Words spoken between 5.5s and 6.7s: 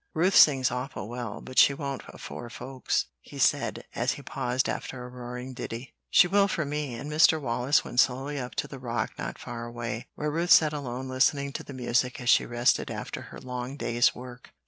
ditty. "She will for